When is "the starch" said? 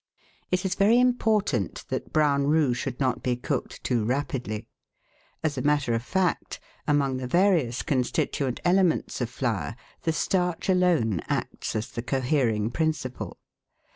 10.01-10.69